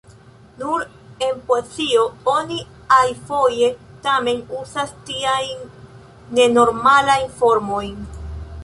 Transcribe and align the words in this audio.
Nur 0.61 0.85
en 1.25 1.43
poezio 1.49 2.05
oni 2.35 2.57
iafoje 3.01 3.69
tamen 4.07 4.43
uzas 4.63 4.97
tiajn 5.11 5.63
nenormalajn 6.41 7.33
formojn. 7.43 7.99